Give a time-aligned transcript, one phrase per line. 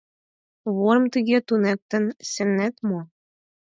[0.77, 2.99] Ворым тыге туныктен сеҥет мо?